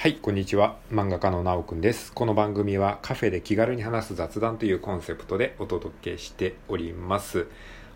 [0.00, 0.78] はい、こんにちは。
[0.90, 2.10] 漫画家のなおくんです。
[2.14, 7.48] この番組はカフェで気軽に話す雑談というコンセプトでお届けしております。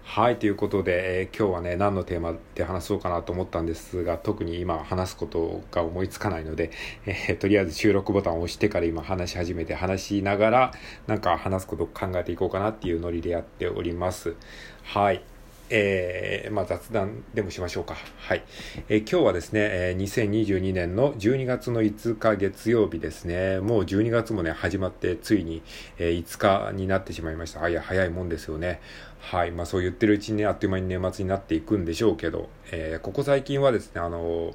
[0.02, 6.72] はい、ということで、えー今日はね、何のテーマで話そうかなと思ったんですが、特に今話すことが思いつかないので、
[7.06, 10.72] えーとりあえず収録ボタンを押してから今話し始めて話しながら、
[11.06, 14.34] なんか話すことを考えていこうかなっていうノリでやっております。
[14.82, 15.24] はい。
[15.70, 17.96] えーまあ、雑談でもしましょうか。
[18.18, 18.44] はい。
[18.88, 23.60] えー今日はですね、えー2022年の12月の5日月曜日ですね。
[23.60, 25.62] もう12月もね、始まって、ついに、
[25.98, 27.62] えー5日になってしまいました。
[27.64, 28.80] あ、いや、早いもんですよね。
[29.20, 29.52] はい。
[29.52, 34.52] まあ、そう言ってるうちにね、あっという間に年末になっていくんでしょうけど、えーここ最近はですね、あの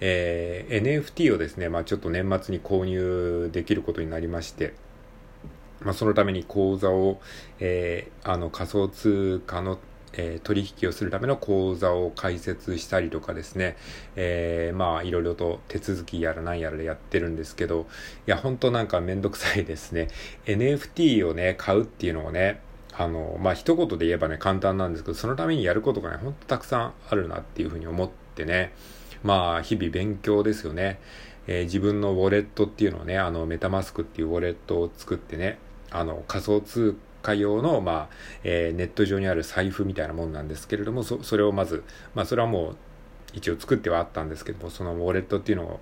[0.00, 4.72] えー NFT をですね、まあ、ちょっと年末に購入できることになりまして、
[5.80, 7.20] まあ、そのために口座を、
[7.60, 9.78] えーあの仮想通貨の、
[10.14, 13.76] えー取引をするための口座を開設したりとかですね、
[14.16, 17.86] えーまあいろいろと手続きやらなんやらでやってるんですけど、
[18.26, 20.08] いや本当なんかめんどくさいですね。
[20.46, 22.60] NFT をね、買うっていうのをね、
[22.96, 28.72] あの、まあ一言で言えばね、簡単なんですけど、そのためにやることがね、ほんとたくさんあるなっていうふうに思ってね、
[29.22, 30.98] まあ日々勉強ですよね。
[31.46, 35.58] えー自分のウォレットっていうのをね、あの、メタマスクっていうウォレットを作ってね、
[35.90, 38.08] あの、仮想通貨用の、まあ、
[38.44, 42.76] えーネット上にある財布みたいなもんなんですけれども、そ、それをまず、まあ、それはもう、
[43.34, 45.80] 一応作ってはあったんですけども、そのウォレットっていうのを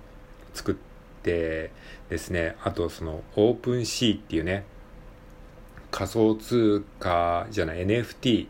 [0.53, 0.75] 作っ
[1.23, 1.71] て
[2.09, 4.65] ですね、あとその、 OpenSea っていうね、
[5.91, 8.47] 仮想通貨じゃない NFT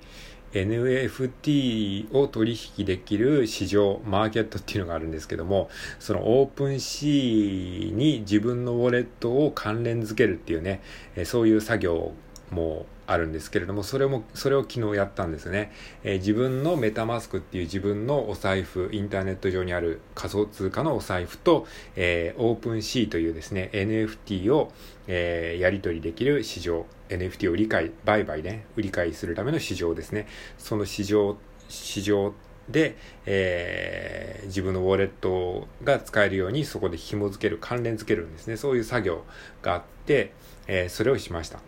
[0.53, 10.81] NFT を取引できる市場、マーケットっていうのがあるんですけども、その OpenSea に自分のウォレットを関連づけるっていうね、
[11.25, 12.13] そういう作業
[12.51, 15.71] もあるんですけれども、それも、それを昨日やったんですね。
[16.03, 24.71] えー自分のメタマスクっていう自分のお財布、インターネット上にある仮想通貨のお財布と、えーオープンシーというですね、NFT を、
[25.07, 30.27] えーやり取りできる市場、NFT を理解、売買ね、売り買いするための市場ですね。
[30.57, 31.37] その市場、
[31.69, 32.33] 市場
[32.69, 38.57] で、えー自分のウォレットが使えるようにそこで紐付ける、関連付けるんですね。
[38.57, 39.23] そういう作業
[39.61, 40.31] があって、
[40.67, 41.59] えーそれをしました。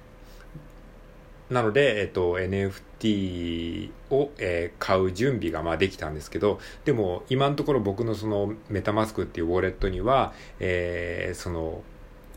[1.49, 11.83] なので、えっと、NFT を、えー買う準備がまあできたんですけど、でも今のところ僕のそのメタマスクっていうウォレットには、えーその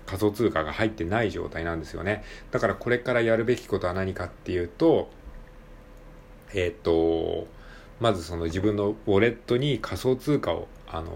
[0.06, 2.24] 仮想通貨が入ってない状態なんですよね。
[2.50, 5.08] だからこれからやるべきことは何かっていうと、
[6.54, 7.46] えっと、
[8.00, 11.12] まずその自分のウォレットに仮想通貨を、あの、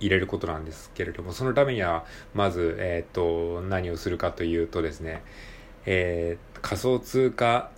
[0.00, 5.22] 入れることなんですけれども、そのためには、まず、えっと、何をするかというとですね、
[5.86, 7.70] えー仮想通貨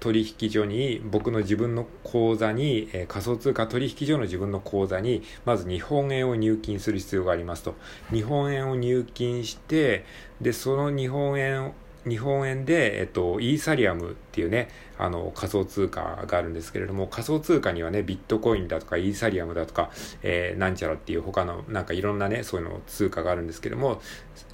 [0.00, 7.74] 取引所に僕の自分の口座に、え仮想通貨取引所の自分の口座にまず日本円を入金する必要がありますと。
[8.12, 10.04] 日本円を入金して
[10.40, 11.72] でその日本円
[12.06, 19.90] 日本円で、えっと、イーサリアムっていうね、あの、仮想通貨があるんですけれども、仮想通貨にはね、ビットコインだとか、イーサリアムだとか、
[20.22, 24.00] えーなんちゃらっていう他の、なんかいろんなね、そういうの通貨があるんですけども、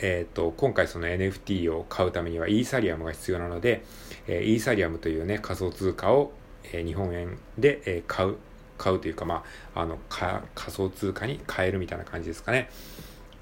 [0.00, 3.84] えっと、今回その NFT を買うためにはイーサリアムが必要なので、
[4.26, 6.32] えーイーサリアムというね、仮想通貨を、
[6.64, 8.36] えー日本円で、えー買う、
[8.78, 10.42] 買うというか、まあ、あの、仮
[10.72, 12.70] 想通貨に変えるみたいな感じですかね。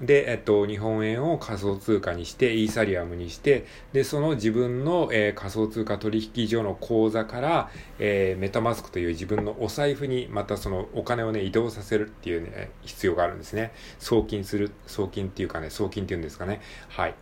[0.01, 7.69] で、えっと、日本円を仮想通貨にして、イーサリアムにして、で、その自分の、えー仮想通貨取引所の口座から、
[7.99, 13.73] えーメタマスクという自分のお財布にまたそのお金をね、移動させるっていうね、必要があるんですね。
[13.99, 16.61] 送金する、送金っていうかね、送金っていうんですかね。
[16.89, 17.15] はい。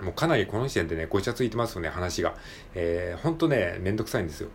[0.00, 2.34] もうかなりこの時点でね、ごちゃついてますよね、話が。
[2.74, 4.48] えー、ほんとね、めんどくさいんですよ。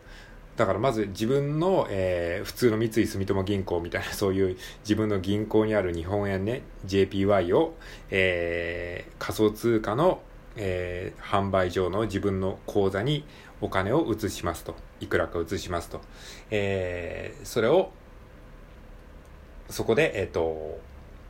[0.59, 7.75] だからまず自分の、えー普通の三井住友銀行みたいな そういう自分の銀行にある日本円ね JPY を、
[8.09, 10.21] えー仮想通貨の、
[10.57, 13.23] えー販売上の自分の口座に
[13.61, 14.75] お金を移しますと。
[14.99, 16.01] いくらか移しますと、
[16.51, 17.91] えーそれを
[19.69, 20.77] そこで、えっ、と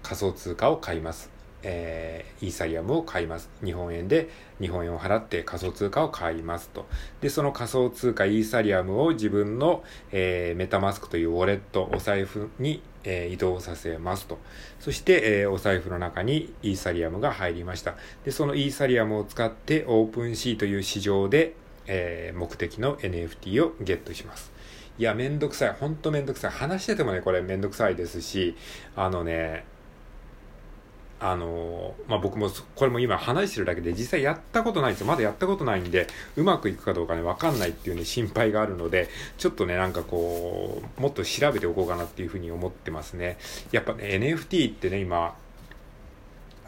[0.01, 1.30] 仮想通貨を買います。
[1.63, 3.50] えーイーサリアムを買います。
[3.63, 4.29] 日本円で
[4.61, 6.85] 日本円を払って仮想通貨を買いますと。
[7.21, 14.38] で、その仮想通貨イーサリアムを自分の、えーメタマスクというウォレット、お財布に、えー移動させますと。
[14.79, 17.95] そして、えーお財布の中にイーサリアムが入りました。
[18.23, 21.56] で、そのイーサリアムを使ってオープンシーという市場で、
[21.88, 24.51] えー目的の NFT をゲットします。
[24.97, 25.71] いや、めんどくさい。
[25.79, 26.51] ほんとめんどくさい。
[26.51, 28.56] 話しててもね、これめんどくさいですし、
[28.95, 29.63] あのね、
[31.21, 35.07] あのまあ、僕もこれも今話してるだけで実際やったことないんですよ。
[35.07, 36.07] まだやったことないんで、
[36.38, 43.38] うまくいくかどうかね、わかんないっていうね、心配があるので、ちょっとね、なんかこう、もっと調べておこうかなっていうふうに思ってますね。
[43.71, 45.36] やっぱね、NFT ってね、今、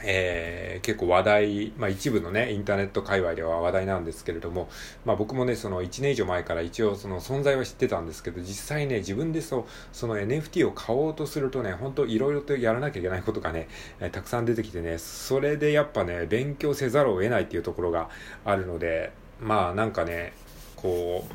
[0.03, 4.69] えー、結構話題、まあ一部のね、インターネット界隈では話題なんですけれども、
[5.06, 13.68] まあ僕もね、その1年以上前から一応その存在は知ってたんですけど、実際ね、自分でそその NFT を買おうとするとね、本当いろいろとやらなきゃいけないことがね、
[14.00, 18.09] えー、たくさん出てきてね、それでやっぱね、勉強せざるを得ないっていうところが
[18.45, 20.33] あるので、まあなんかね、
[20.75, 21.33] こう、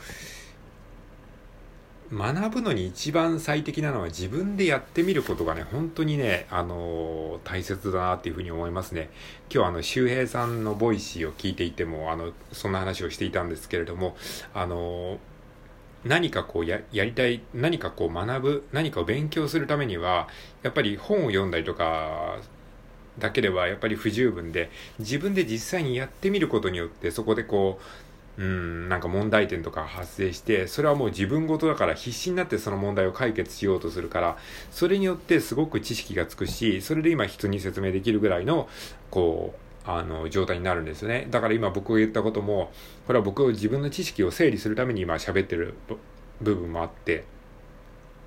[2.12, 9.10] 学ぶのに一番最適なのは自分でやってみることがね、本当にね、あのー、大切だなっていうふうに思いますね。
[9.52, 14.16] 今日あの、周平さんの Voicy を聞いていても、あの、そんな話をしていたんですけれども、
[14.54, 15.18] あのー、
[16.04, 20.28] 何かこうや、やりたい、何かこう学ぶ、何かを勉強するためには、
[20.62, 22.38] やっぱり本を読んだりとか、
[23.18, 27.84] だけではやっぱり不十分で、自分で実際にやってみることによって、そこでこう、
[28.38, 34.36] うん、なんか問題点とか発生して、それはもう自分ごとだから必死になってその問題を解決しようとするから、
[34.70, 38.68] それによってすごく知識がつくし、それで今人に説明できるぐらいの、
[39.10, 39.54] こ
[39.86, 41.28] う、あの、状態になるんですよね。
[41.30, 42.72] だから今僕が言ったことも、
[43.06, 45.74] これは僕自分の知識を整理するために今喋ってる
[46.42, 47.24] 部分もあって、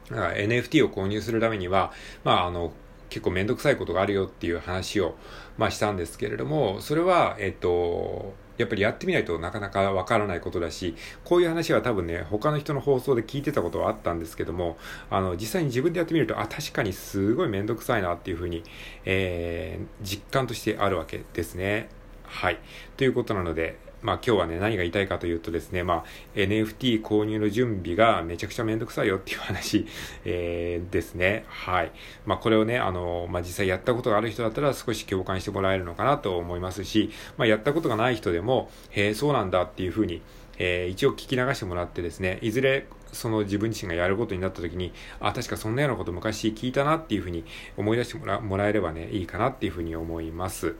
[0.10, 1.92] だから NFT を購入するためには、
[2.24, 2.74] まああの、
[3.10, 5.16] 結構めんどくさいことがあるよっていう話を、
[5.58, 14.78] まあしたんですけれども、それは、えっと、やっぱりやってみないとなかなかわからないことだし、こういう話は多分ね、他の人の放送で聞いてたことはあったんですけども、
[15.10, 18.64] あの、実際に自分でやってみると、あ、確かにすごいめんどくさいなっていうふうに、
[19.06, 21.88] えー、実感としてあるわけですね。
[22.24, 22.60] はい。
[22.98, 26.04] ということなので、まあ今日はね、何が言いたいかというとですね、まあ
[26.36, 29.86] NFT 購入の準備がめちゃくちゃめんどくさいよっていう話、
[30.26, 31.46] えー、ですね。
[31.48, 31.92] はい。
[32.26, 40.22] まあこれをね、あの、まあ実際やったことがある人だったら少し共感してもらえるのかなと思いますし、まあやったことがない人でも、へえ、そうなんだっていうふうに、
[40.58, 47.44] えー、一応聞き流してもらってですね、いずれその自分自身がやることになった時に、あ、確かそんなようなこと昔聞いたなっていうふうに
[47.78, 50.76] 思い出してもらもらえればね、いいかなっていうふうに思います。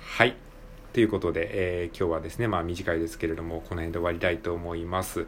[0.00, 0.36] はい。
[0.92, 5.26] ということで、えー、今日はですね、まあ短いですけれども、この辺で終わりたいと思います。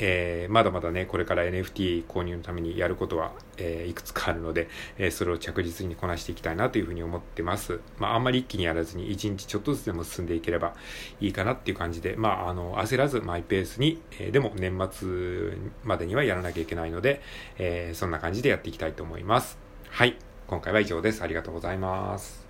[0.00, 7.80] えー、まだまだね、これから NFT 購入のためにやることは、えー、いくつかあるので、えー、それを着実にこなしていきたいなというふうに思ってます。
[7.98, 10.74] まあ、あんまり一気にやらずに、一日ちょっとずつでも進んでいければ
[11.20, 17.20] いいかなっていう感じで、まあ、あの、焦らずマイペースに、えでも年末までにはやらなきゃいけないので、
[17.58, 19.58] えそんな感じでやっていきたいと思います。
[19.90, 20.16] はい。
[20.46, 21.22] 今回は以上です。
[21.22, 22.47] ありがとうございます。